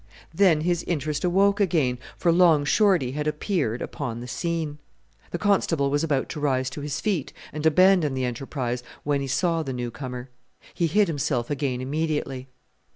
Then 0.33 0.61
his 0.61 0.81
interest 0.87 1.23
awoke 1.23 1.59
again, 1.59 1.99
for 2.17 2.31
Long 2.31 2.65
Shorty 2.65 3.11
had 3.11 3.27
appeared 3.27 3.83
upon 3.83 4.19
the 4.19 4.27
scene. 4.27 4.79
The 5.29 5.37
constable 5.37 5.91
was 5.91 6.03
about 6.03 6.27
to 6.29 6.39
rise 6.39 6.71
to 6.71 6.81
his 6.81 6.99
feet 6.99 7.33
and 7.53 7.63
abandon 7.67 8.15
the 8.15 8.25
enterprise 8.25 8.81
when 9.03 9.21
he 9.21 9.27
saw 9.27 9.61
the 9.61 9.73
new 9.73 9.91
comer. 9.91 10.31
He 10.73 10.87
hid 10.87 11.07
himself 11.07 11.51
again 11.51 11.81
immediately. 11.81 12.47